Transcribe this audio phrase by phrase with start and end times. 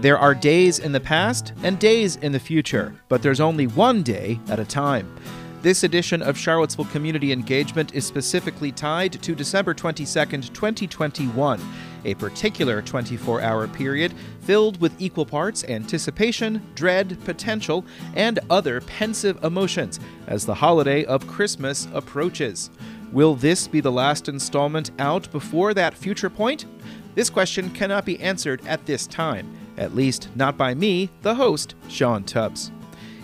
[0.00, 4.02] There are days in the past and days in the future, but there's only one
[4.02, 5.14] day at a time.
[5.60, 11.60] This edition of Charlottesville Community Engagement is specifically tied to December 22nd, 2021,
[12.06, 19.44] a particular 24 hour period filled with equal parts anticipation, dread, potential, and other pensive
[19.44, 22.70] emotions as the holiday of Christmas approaches.
[23.12, 26.64] Will this be the last installment out before that future point?
[27.14, 31.74] This question cannot be answered at this time, at least not by me, the host,
[31.88, 32.70] Sean Tubbs.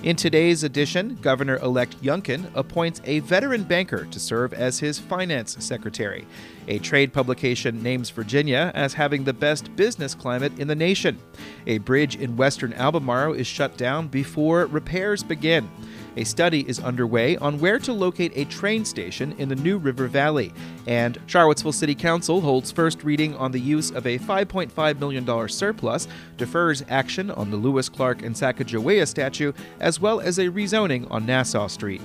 [0.03, 5.57] In today's edition, Governor elect Youngkin appoints a veteran banker to serve as his finance
[5.59, 6.27] secretary.
[6.69, 11.19] A trade publication names Virginia as having the best business climate in the nation.
[11.67, 15.69] A bridge in western Albemarle is shut down before repairs begin.
[16.17, 20.07] A study is underway on where to locate a train station in the New River
[20.07, 20.53] Valley.
[20.87, 26.09] And Charlottesville City Council holds first reading on the use of a $5.5 million surplus,
[26.39, 31.27] defers action on the Lewis Clark and Sacagawea statue, as well as a rezoning on
[31.27, 32.01] Nassau Street.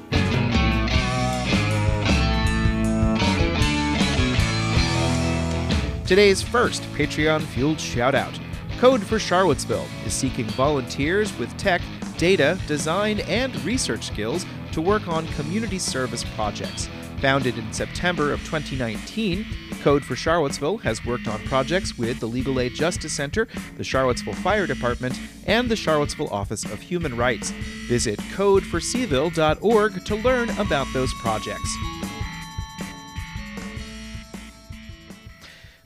[6.05, 8.38] Today's first Patreon fueled shout out
[8.81, 11.81] Code for Charlottesville is seeking volunteers with tech
[12.22, 16.88] data, design, and research skills to work on community service projects.
[17.19, 19.44] Founded in September of 2019,
[19.81, 24.36] Code for Charlottesville has worked on projects with the Legal Aid Justice Center, the Charlottesville
[24.36, 27.49] Fire Department, and the Charlottesville Office of Human Rights.
[27.88, 31.75] Visit codeforcville.org to learn about those projects.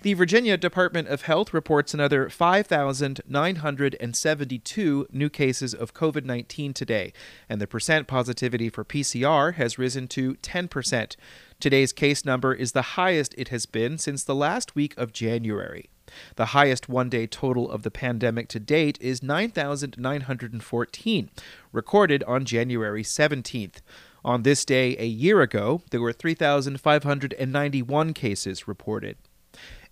[0.06, 7.12] The Virginia Department of Health reports another 5,972 new cases of COVID 19 today,
[7.50, 11.16] and the percent positivity for PCR has risen to 10%.
[11.59, 15.89] Today's case number is the highest it has been since the last week of January.
[16.36, 21.30] The highest one day total of the pandemic to date is 9,914,
[21.72, 23.81] recorded on January 17th.
[24.23, 29.18] On this day a year ago, there were 3,591 cases reported.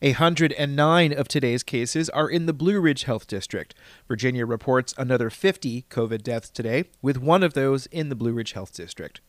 [0.03, 3.73] 109 of today's cases are in the Blue Ridge Health District.
[4.05, 8.51] Virginia reports another 50 COVID deaths today, with one of those in the Blue Ridge
[8.51, 9.21] Health District.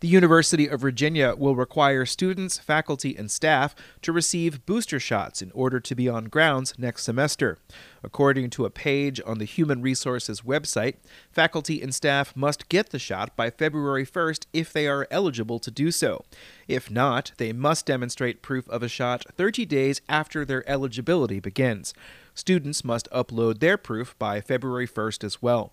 [0.00, 5.50] The University of Virginia will require students, faculty, and staff to receive booster shots in
[5.52, 7.58] order to be on grounds next semester.
[8.02, 10.96] According to a page on the Human Resources website,
[11.30, 15.70] faculty and staff must get the shot by February 1st if they are eligible to
[15.70, 16.24] do so.
[16.68, 21.94] If not, they must demonstrate proof of a shot 30 days after their eligibility begins.
[22.34, 25.72] Students must upload their proof by February 1st as well.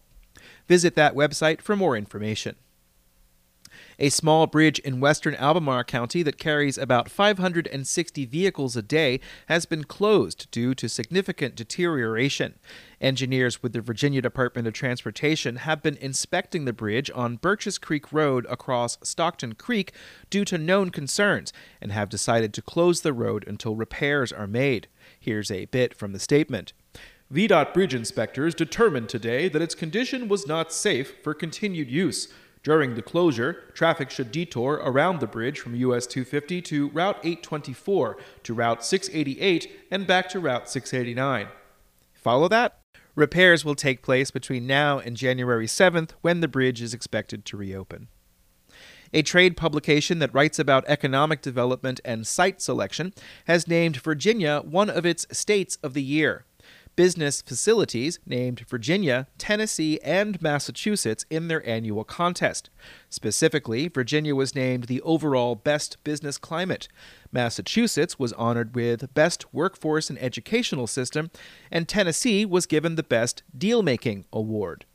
[0.67, 2.55] Visit that website for more information.
[4.01, 9.67] A small bridge in western Albemarle County that carries about 560 vehicles a day has
[9.67, 12.55] been closed due to significant deterioration.
[12.99, 18.11] Engineers with the Virginia Department of Transportation have been inspecting the bridge on Burchs Creek
[18.11, 19.93] Road across Stockton Creek
[20.31, 24.87] due to known concerns and have decided to close the road until repairs are made.
[25.19, 26.73] Here's a bit from the statement.
[27.31, 32.27] VDOT bridge inspectors determined today that its condition was not safe for continued use.
[32.63, 38.17] During the closure, traffic should detour around the bridge from US 250 to Route 824
[38.43, 41.47] to Route 688 and back to Route 689.
[42.13, 42.77] Follow that?
[43.15, 47.57] Repairs will take place between now and January 7th when the bridge is expected to
[47.57, 48.09] reopen.
[49.13, 53.13] A trade publication that writes about economic development and site selection
[53.45, 56.45] has named Virginia one of its states of the year
[56.95, 62.69] business facilities named Virginia, Tennessee, and Massachusetts in their annual contest.
[63.09, 66.87] Specifically, Virginia was named the overall Best Business Climate.
[67.31, 71.31] Massachusetts was honored with Best Workforce and Educational System,
[71.69, 74.85] and Tennessee was given the Best Deal Making Award.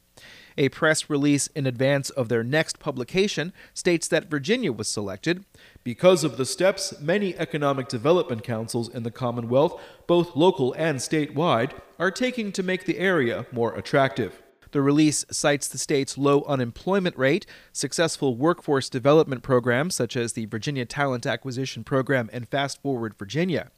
[0.59, 5.45] A press release in advance of their next publication states that Virginia was selected
[5.85, 11.73] because of the steps many economic development councils in the Commonwealth, both local and statewide,
[11.99, 14.43] are taking to make the area more attractive.
[14.73, 20.47] The release cites the state's low unemployment rate, successful workforce development programs such as the
[20.47, 23.71] Virginia Talent Acquisition Program and Fast Forward Virginia.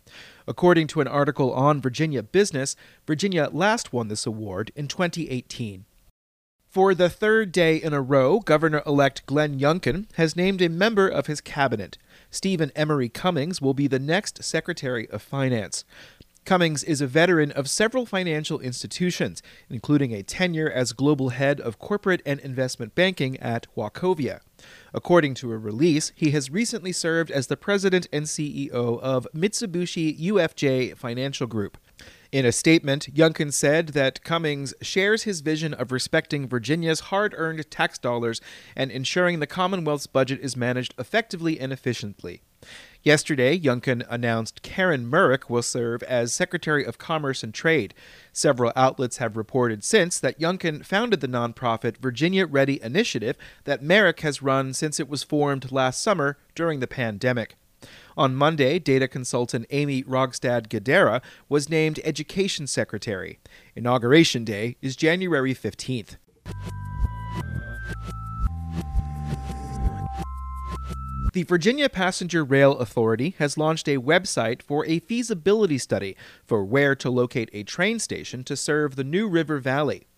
[0.47, 2.75] According to an article on Virginia Business,
[3.07, 5.85] Virginia last won this award in 2018.
[6.79, 11.09] For the third day in a row, Governor elect Glenn Youngkin has named a member
[11.09, 11.99] of his cabinet.
[12.31, 15.85] Stephen Emery Cummings will be the next Secretary of Finance.
[16.45, 21.81] Cummings is a veteran of several financial institutions, including a tenure as global head of
[21.81, 24.39] corporate and investment banking at Wachovia.
[24.95, 30.17] According to a release, he has recently served as the president and CEO of Mitsubishi
[30.17, 31.77] UFJ Financial Group.
[32.31, 37.71] In a statement, Youngkin said that Cummings shares his vision of respecting Virginia's hard earned
[37.71, 38.43] tax dollars
[38.77, 42.43] and ensuring the Commonwealth's budget is managed effectively and efficiently.
[43.03, 47.95] Yesterday, Youngkin announced Caren Merrick will serve as Secretary of Commerce and Trade.
[48.31, 54.21] Several outlets have reported since that Youngkin founded the nonprofit Virginia Ready Initiative that Merrick
[54.21, 57.57] has run since it was formed last summer during the pandemic.
[58.17, 63.39] On Monday, data consultant Aimee Rogstad Guidera was named Education Secretary.
[63.77, 66.17] Inauguration Day is January 15th.
[71.35, 76.97] The Virginia Passenger Rail Authority has launched a website for a feasibility study for where
[76.97, 80.09] to locate a train station to serve the New River Valley.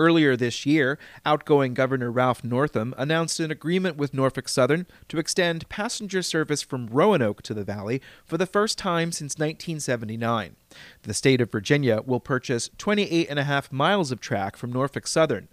[0.00, 0.96] Earlier this year,
[1.26, 6.86] outgoing Governor Ralph Northam announced an agreement with Norfolk Southern to extend passenger service from
[6.86, 10.54] Roanoke to the valley for the first time since 1979.
[11.02, 15.08] The state of Virginia will purchase 28 and a half miles of track from Norfolk
[15.08, 15.48] Southern.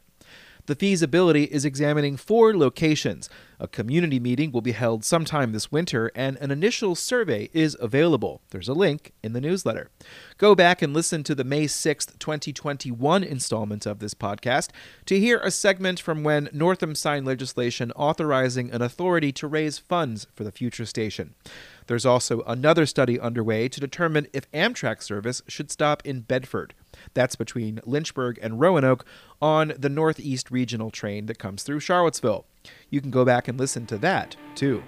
[0.67, 3.29] The feasibility is examining four locations.
[3.59, 8.41] A community meeting will be held sometime this winter, and an initial survey is available.
[8.49, 9.91] There's a link in the newsletter.
[10.39, 14.69] Go back and listen to the May 6th, 2021 installment of this podcast
[15.05, 20.25] to hear a segment from when Northam signed legislation authorizing an authority to raise funds
[20.33, 21.35] for the future station.
[21.87, 26.73] There's also another study underway to determine if Amtrak service should stop in Bedford.
[27.13, 29.05] That's between Lynchburg and Roanoke
[29.41, 32.45] on the Northeast Regional train that comes through Charlottesville.
[32.89, 34.83] You can go back and listen to that, too.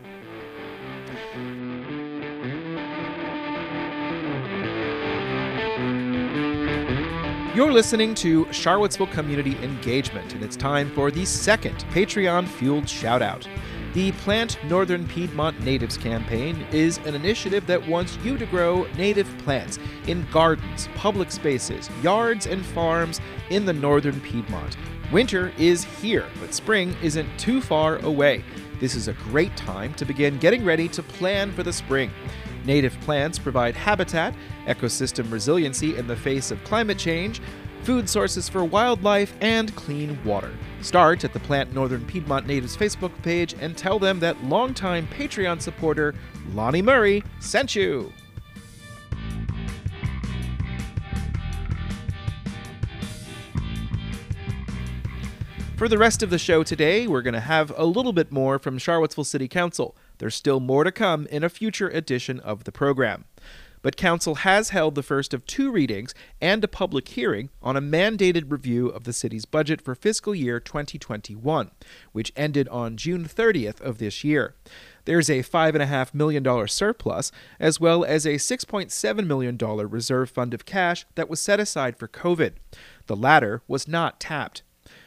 [7.58, 13.48] You're listening to Charlottesville Community Engagement, and it's time for the second Patreon fueled shoutout.
[13.98, 19.28] The Plant Northern Piedmont Natives campaign is an initiative that wants you to grow native
[19.40, 24.78] plants in gardens, public spaces, yards, and farms in the northern Piedmont.
[25.12, 28.44] Winter is here, but spring isn't too far away.
[28.80, 32.12] This is a great time to begin getting ready to plan for the spring.
[32.66, 34.36] Native plants provide habitat,
[34.68, 37.42] ecosystem resiliency in the face of climate change,
[37.88, 40.52] food sources for wildlife, and clean water.
[40.82, 45.62] Start at the Plant Northern Piedmont Natives Facebook page and tell them that longtime Patreon
[45.62, 46.14] supporter
[46.54, 48.12] Lonnie Murray sent you.
[55.78, 58.60] For the rest of the show today, we're going to have a little bit more
[58.60, 59.96] from Charlottesville City Council.
[60.18, 63.24] There's still more to come in a future edition of the program
[63.88, 67.82] but Council has held the first of two readings and a public hearing on a
[67.82, 71.72] mandated review of the city's budget for fiscal year 2021,
[72.12, 74.56] which ended on June 30th of this year.
[75.06, 77.32] There's a $5.5 million surplus,
[77.62, 82.10] as well as a $6.7 million reserve fund of cash that was set aside for
[82.10, 82.56] COVID.
[83.06, 84.64] The latter was not tapped.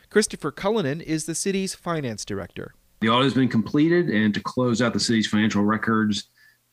[0.09, 2.73] Christopher Cullinan is the city's finance director.
[3.03, 6.31] The audit has been completed, and to close out the city's financial records,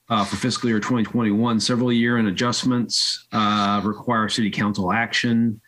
[0.10, 1.60] uh, for fiscal year 2021.
[1.60, 5.62] Several year end adjustments uh, require city council action.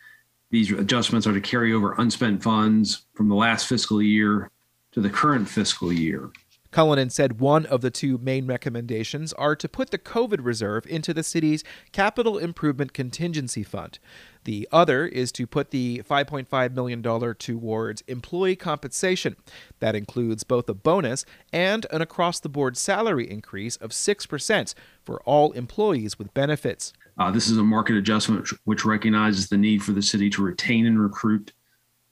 [0.50, 4.50] These adjustments are to carry over unspent funds from the last fiscal year
[4.92, 6.30] to the current fiscal year.
[6.70, 11.12] Cullinan said one of the two main recommendations are to put the COVID reserve into
[11.12, 13.98] the city's capital improvement contingency fund.
[14.44, 19.36] The other is to put the $5.5 million towards employee compensation.
[19.80, 25.20] That includes both a bonus and an across the board salary increase of 6% for
[25.22, 26.92] all employees with benefits.
[27.18, 30.86] Uh, this is a market adjustment which recognizes the need for the city to retain
[30.86, 31.52] and recruit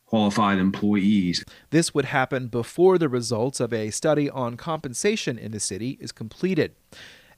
[0.08, 1.44] qualified employees.
[1.70, 6.12] This would happen before the results of a study on compensation in the city is
[6.12, 6.74] completed.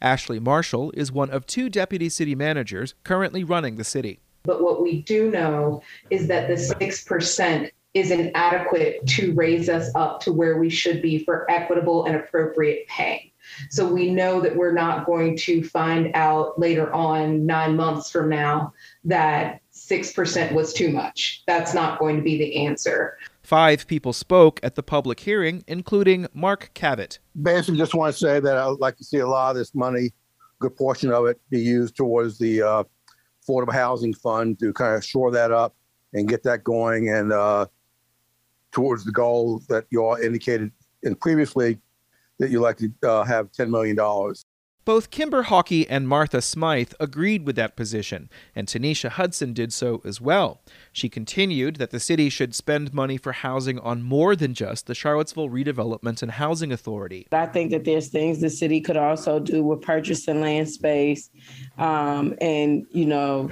[0.00, 4.21] Ashley Marshall is one of two deputy city managers currently running the city.
[4.45, 10.21] But what we do know is that the 6% is inadequate to raise us up
[10.21, 13.33] to where we should be for equitable and appropriate pay.
[13.69, 18.29] So we know that we're not going to find out later on, nine months from
[18.29, 18.73] now,
[19.05, 21.43] that 6% was too much.
[21.47, 23.19] That's not going to be the answer.
[23.43, 27.19] Five people spoke at the public hearing, including Mark Kavit.
[27.41, 29.75] Basically, just want to say that I would like to see a lot of this
[29.75, 30.12] money,
[30.59, 32.85] good portion of it, be used towards the uh,
[33.45, 35.75] affordable housing fund to kind of shore that up
[36.12, 37.67] and get that going and uh,
[38.73, 40.71] towards the goal that you all indicated
[41.03, 41.79] in previously
[42.39, 43.97] that you like to uh, have $10 million.
[44.87, 50.01] Both Kimber Hawkey and Martha Smythe agreed with that position, and Tanisha Hudson did so
[50.07, 50.63] as well.
[50.91, 54.95] She continued that the city should spend money for housing on more than just the
[54.95, 57.29] Charlottesville Redevelopment and Housing Authority.
[57.31, 61.29] I think that there's things the city could also do with purchasing land space
[61.77, 63.51] um, and, you know,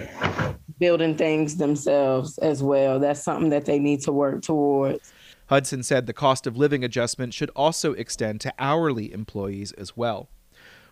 [0.78, 2.98] building things themselves as well.
[2.98, 5.12] That's something that they need to work towards.
[5.48, 10.30] Hudson said the cost of living adjustment should also extend to hourly employees as well.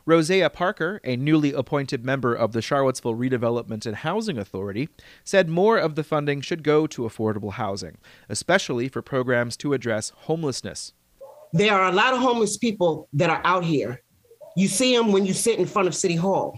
[0.06, 4.88] Rosia Parker, a newly appointed member of the Charlottesville Redevelopment and Housing Authority,
[5.24, 7.98] said more of the funding should go to affordable housing,
[8.28, 10.92] especially for programs to address homelessness.
[11.52, 14.00] There are a lot of homeless people that are out here.
[14.56, 16.56] You see them when you sit in front of City Hall.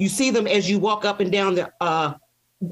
[0.00, 2.14] You see them as you walk up and down the uh,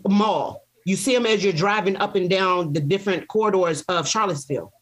[0.08, 0.66] mall.
[0.84, 4.72] You see them as you're driving up and down the different corridors of Charlottesville.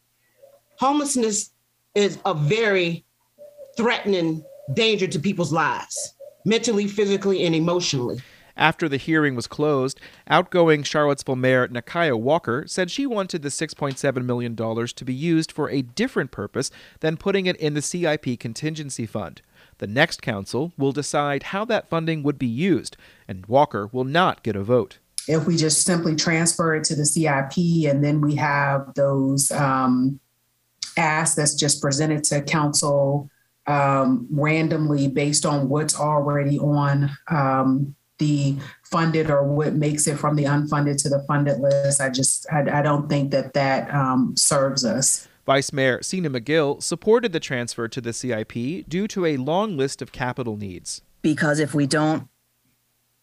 [0.78, 1.52] Homelessness
[1.94, 3.04] is a very
[3.76, 4.42] threatening
[4.74, 8.20] danger to people's lives, mentally, physically, and emotionally.
[8.56, 14.24] After the hearing was closed, outgoing Charlottesville Mayor Nikuyah Walker said she wanted the $6.7
[14.24, 19.06] million to be used for a different purpose than putting it in the CIP contingency
[19.06, 19.40] fund.
[19.78, 24.42] The next council will decide how that funding would be used, and Walker will not
[24.42, 24.98] get a vote.
[25.26, 27.56] If we just simply transfer it to the CIP
[27.90, 30.20] and then we have those um,
[30.98, 33.30] asks that's just presented to council
[33.70, 40.34] um, randomly based on what's already on um, the funded or what makes it from
[40.34, 42.00] the unfunded to the funded list.
[42.00, 45.28] I just, I, I don't think that that um, serves us.
[45.46, 50.02] Vice Mayor Sena Magill supported the transfer to the CIP due to a long list
[50.02, 51.02] of capital needs.
[51.22, 52.28] Because if we don't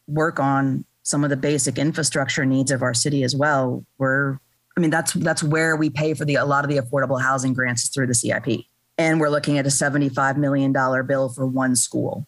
[0.08, 4.40] work on some of the basic infrastructure needs of our city as well, we're
[4.76, 7.54] I mean that's that's where we pay for the a lot of the affordable housing
[7.54, 8.66] grants through the CIP.
[8.98, 10.74] And we're looking at a $75 million
[11.06, 12.28] bill for one school.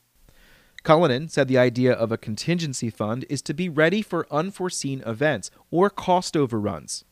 [0.84, 5.52] Cullinan said the idea of a contingency fund is to be ready for unforeseen events
[5.72, 7.04] or cost overruns.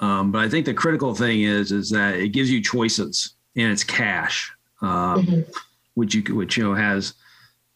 [0.00, 3.72] Um, but I think the critical thing is is that it gives you choices and
[3.72, 5.40] it's cash, um, mm-hmm.
[5.94, 7.14] which you which you know has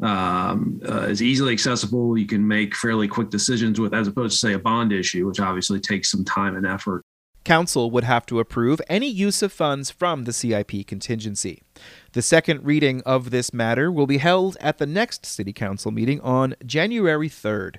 [0.02, 2.16] um, uh, is easily accessible.
[2.16, 5.40] You can make fairly quick decisions with, as opposed to say a bond issue, which
[5.40, 7.01] obviously takes some time and effort.
[7.44, 11.62] Council would have to approve any use of funds from the CIP contingency.
[12.12, 16.20] The second reading of this matter will be held at the next City Council meeting
[16.20, 17.76] on January 3rd.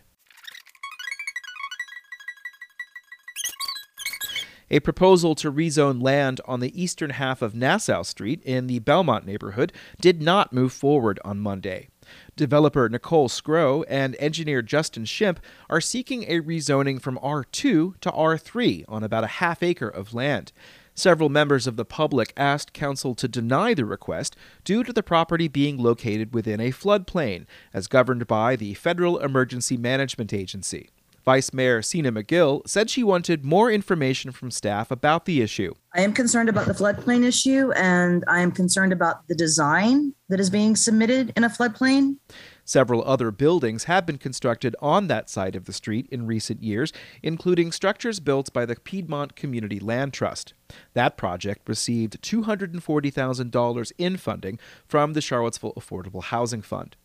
[4.69, 9.25] A proposal to rezone land on the eastern half of Nassau Street in the Belmont
[9.25, 11.89] neighborhood did not move forward on Monday.
[12.35, 15.39] Developer Nicole Scro and engineer Justin Shimp
[15.69, 20.51] are seeking a rezoning from R2 to R3 on about a half acre of land.
[20.95, 25.47] Several members of the public asked council to deny the request due to the property
[25.47, 30.89] being located within a floodplain, as governed by the Federal Emergency Management Agency.
[31.25, 35.73] Vice Mayor Sena Magill said she wanted more information from staff about the issue.
[35.95, 40.39] I am concerned about the floodplain issue and I am concerned about the design that
[40.39, 42.17] is being submitted in a floodplain.
[42.65, 46.91] Several other buildings have been constructed on that side of the street in recent years,
[47.21, 50.53] including structures built by the Piedmont Community Land Trust.
[50.93, 56.95] That project received $240,000 in funding from the Charlottesville Affordable Housing Fund.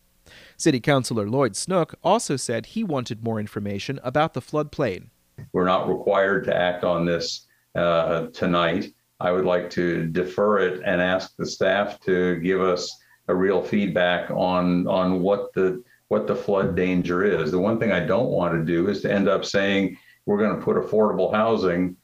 [0.59, 5.07] City Councilor Lloyd Snook also said he wanted more information about the floodplain.
[5.53, 8.91] We're not required to act on this uh, tonight.
[9.21, 12.93] I would like to defer it and ask the staff to give us
[13.29, 17.51] a real feedback on on what the what the flood danger is.
[17.51, 20.57] The one thing I don't want to do is to end up saying we're going
[20.57, 21.95] to put affordable housing,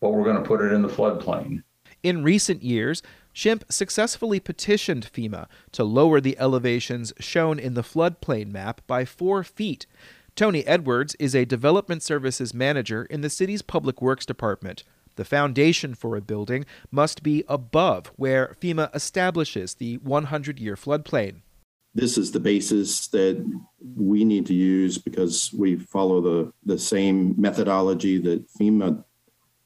[0.00, 1.62] but we're going to put it in the floodplain.
[2.02, 3.00] In recent years,
[3.32, 9.42] Shimp successfully petitioned FEMA to lower the elevations shown in the floodplain map by four
[9.42, 9.86] feet.
[10.36, 14.84] Tony Edwards is a development services manager in the city's public works department.
[15.16, 21.42] The foundation for a building must be above where FEMA establishes the 100 year floodplain.
[21.94, 23.44] This is the basis that
[23.96, 29.04] we need to use because we follow the, the same methodology that FEMA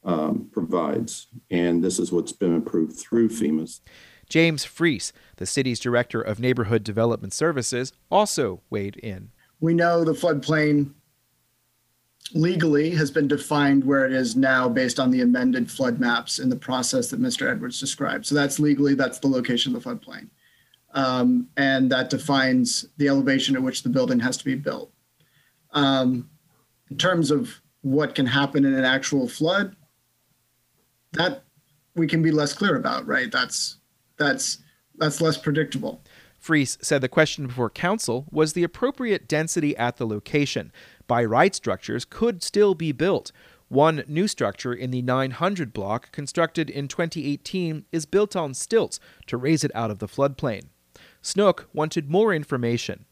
[0.07, 1.27] um, provides.
[1.51, 3.81] And this is what's been approved through FEMA's.
[4.29, 9.31] James Freas, the city's director of neighborhood development services, also weighed in.
[9.59, 10.93] We know the floodplain
[12.33, 16.49] legally has been defined where it is now based on the amended flood maps in
[16.49, 17.49] the process that Mr.
[17.49, 18.25] Edwards described.
[18.25, 20.29] So that's legally, that's the location of the floodplain.
[20.93, 24.91] Um, and that defines the elevation at which the building has to be built.
[25.71, 26.29] Um,
[26.89, 29.75] in terms of what can happen in an actual flood,
[31.13, 31.43] that
[31.95, 33.31] we can be less clear about, right?
[33.31, 33.77] That's
[34.17, 34.59] that's
[34.97, 36.01] that's less predictable.
[36.41, 40.71] Freas said the question before council was the appropriate density at the location.
[41.07, 43.31] By right structures could still be built.
[43.69, 49.35] One new structure in the 900 block, constructed in 2018, is built on stilts to
[49.35, 50.67] raise it out of the floodplain.
[51.21, 53.05] Snook wanted more information.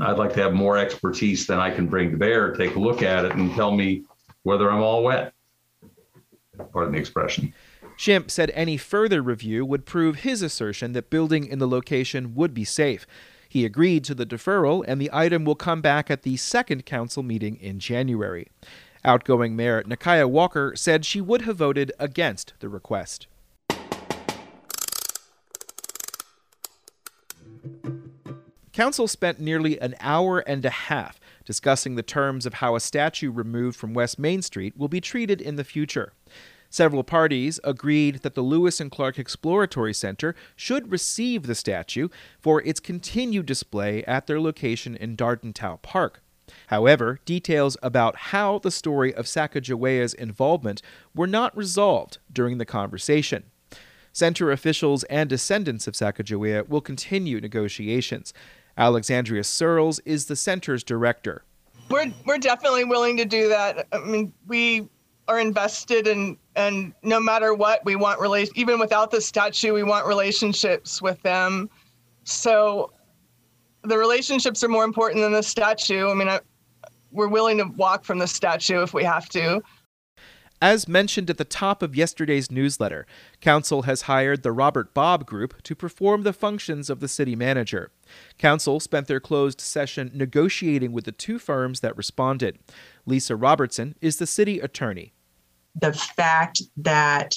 [0.00, 3.02] I'd like to have more expertise than I can bring to bear, take a look
[3.02, 4.02] at it and tell me
[4.42, 5.32] whether I'm all wet.
[6.72, 7.54] Pardon the expression.
[7.96, 12.52] Shimp said any further review would prove his assertion that building in the location would
[12.52, 13.06] be safe.
[13.48, 17.22] He agreed to the deferral, and the item will come back at the second council
[17.22, 18.48] meeting in January.
[19.04, 23.28] Outgoing Mayor Nikuyah Walker said she would have voted against the request.
[28.72, 33.30] Council spent nearly an hour and a half discussing the terms of how a statue
[33.30, 36.12] removed from West Main Street will be treated in the future.
[36.70, 42.08] Several parties agreed that the Lewis and Clark Exploratory Center should receive the statue
[42.40, 46.20] for its continued display at their location in Darden Towe Park.
[46.66, 50.82] However, details about how the story of Sacagawea's involvement
[51.14, 53.44] were not resolved during the conversation.
[54.12, 58.32] Center officials and descendants of Sacagawea will continue negotiations.
[58.76, 61.44] Alexandria Searles is the center's director.
[61.90, 63.86] We're, we're definitely willing to do that.
[63.92, 64.88] I mean, we
[65.28, 69.82] are invested in and no matter what we want relation even without the statue we
[69.82, 71.70] want relationships with them
[72.24, 72.92] so
[73.84, 76.40] the relationships are more important than the statue i mean I,
[77.10, 79.62] we're willing to walk from the statue if we have to
[80.62, 83.06] as mentioned at the top of yesterday's newsletter,
[83.40, 87.90] Council has hired the Robert Bobb Group to perform the functions of the city manager.
[88.38, 92.58] Council spent their closed session negotiating with the two firms that responded.
[93.04, 95.12] Lisa Robertson is the city attorney.
[95.80, 97.34] The fact that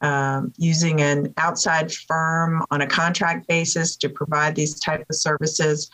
[0.00, 5.90] um, using an outside firm on a contract basis to provide these type of services,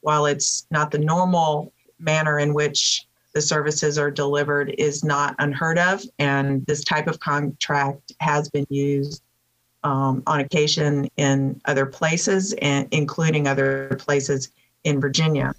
[0.00, 5.78] while it's not the normal manner in which the services are delivered is not unheard
[5.78, 6.02] of.
[6.18, 9.22] And this type of contract has been used
[9.82, 14.50] um, on occasion in other places, and including other places
[14.84, 15.52] in Virginia.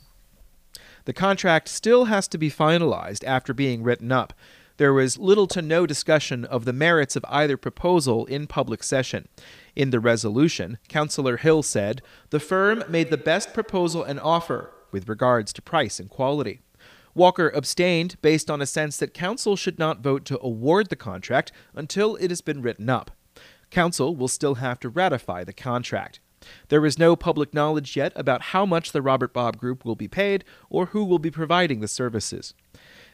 [1.03, 4.33] The contract still has to be finalized after being written up.
[4.77, 9.27] There was little to no discussion of the merits of either proposal in public session.
[9.75, 15.07] In the resolution, Councillor Hill said the firm made the best proposal and offer with
[15.07, 16.61] regards to price and quality.
[17.15, 21.53] Walker abstained based on a sense that Council should not vote to award the contract
[21.73, 23.11] until it has been written up.
[23.71, 26.19] Council will still have to ratify the contract.
[26.67, 30.07] There is no public knowledge yet about how much the Robert Bobb Group will be
[30.07, 32.53] paid or who will be providing the services.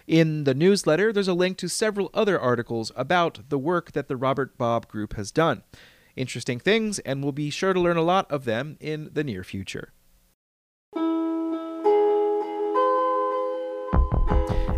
[0.07, 4.17] In the newsletter, there's a link to several other articles about the work that the
[4.17, 5.63] Robert Bobb Group has done.
[6.15, 9.43] Interesting things, and we'll be sure to learn a lot of them in the near
[9.43, 9.93] future.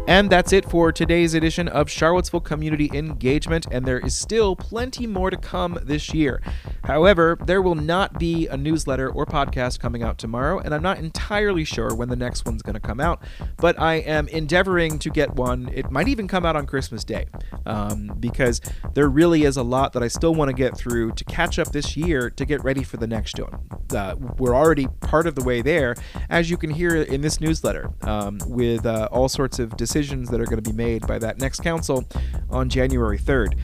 [0.06, 5.08] And that's it for today's edition of Charlottesville Community Engagement, and there is still plenty
[5.08, 6.42] more to come this year.
[6.84, 10.98] However, there will not be a newsletter or podcast coming out tomorrow, and I'm not
[10.98, 13.24] entirely sure when the next one's going to come out,
[13.58, 15.72] but I am endeavoring to get one.
[15.74, 17.28] It might even come out on Christmas Day,
[17.66, 18.60] um, because
[18.96, 21.72] there really is a lot that I still want to get through to catch up
[21.72, 23.58] this year to get ready for the next one.
[23.96, 25.96] Uh, we're already part of the way there,
[26.30, 30.41] as you can hear in this newsletter, um, with uh, all sorts of decisions that
[30.41, 32.03] are going to be made by that next council
[32.49, 33.56] on January 3rd.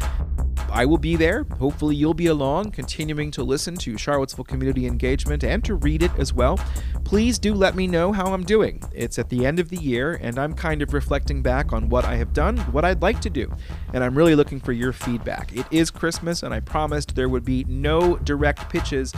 [0.72, 1.44] I will be there.
[1.58, 6.12] Hopefully, you'll be along, continuing to listen to Charlottesville Community Engagement and to read it
[6.20, 6.60] as well.
[7.04, 8.84] Please do let me know how I'm doing.
[8.94, 12.06] It's at the end of the year, and I'm kind of reflecting back on what
[12.06, 13.52] I have done, what I'd like to do,
[13.94, 15.56] and I'm really looking for your feedback.
[15.58, 19.12] It is Christmas, and I promised there would be no direct pitches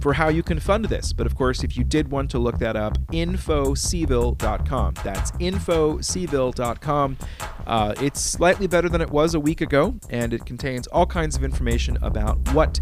[0.00, 1.12] for how you can fund this.
[1.12, 4.94] But of course, if you did want to look that up, infoseville.com.
[5.04, 7.16] That's infoseville.com.
[7.66, 11.36] Uh, it's slightly better than it was a week ago, and it contains all kinds
[11.36, 12.80] of information about what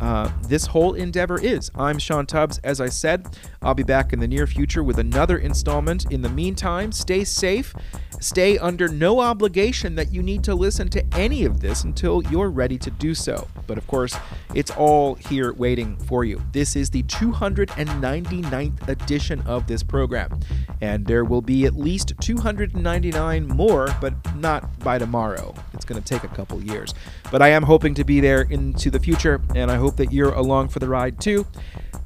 [0.00, 1.70] uh, this whole endeavor is.
[1.76, 2.58] I'm Sean Tubbs.
[2.64, 6.10] As I said, I'll be back in the near future with another installment.
[6.10, 7.74] In the meantime, stay safe.
[8.20, 12.50] Stay under no obligation that you need to listen to any of this until you're
[12.50, 13.46] ready to do so.
[13.66, 14.16] But of course,
[14.54, 16.42] it's all here waiting for you.
[16.54, 20.38] This is the 299th edition of this program,
[20.80, 25.52] and there will be at least 299 more, but not by tomorrow.
[25.72, 26.94] It's going to take a couple years.
[27.32, 30.32] But I am hoping to be there into the future, and I hope that you're
[30.32, 31.44] along for the ride too.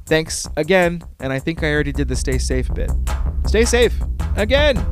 [0.07, 2.89] Thanks again, and I think I already did the stay safe bit.
[3.45, 3.93] Stay safe
[4.35, 4.83] again.